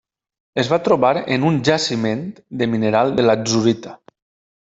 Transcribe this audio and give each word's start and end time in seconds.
Es 0.61 0.69
va 0.69 0.77
trobar 0.87 1.11
en 1.35 1.45
un 1.49 1.59
jaciment 1.69 2.25
de 2.61 2.69
mineral 2.73 3.15
de 3.19 3.27
latzurita. 3.27 3.95